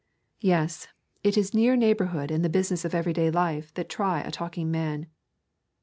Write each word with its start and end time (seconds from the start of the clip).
Yes, 0.39 0.87
it 1.21 1.37
is 1.37 1.53
near 1.53 1.75
neighbourhood 1.75 2.31
and 2.31 2.43
the 2.43 2.49
business 2.49 2.83
of 2.83 2.95
everyday 2.95 3.29
life 3.29 3.71
that 3.75 3.87
try 3.87 4.21
a 4.21 4.31
talking 4.31 4.71
man. 4.71 5.05